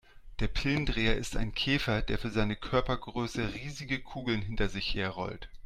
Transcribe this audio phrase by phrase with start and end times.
[0.39, 5.47] Der Pillendreher ist ein Käfer, der für seine Körpergröße riesige Kugeln hinter sich her rollt.